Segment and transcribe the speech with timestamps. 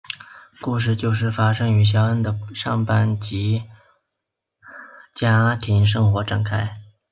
[0.59, 3.69] 故事就是发生于肖恩的上班以及
[5.13, 6.73] 家庭生活展开。